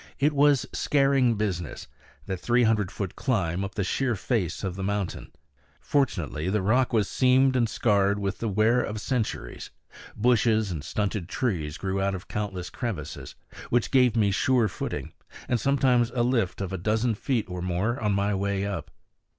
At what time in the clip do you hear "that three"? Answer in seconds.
2.25-2.63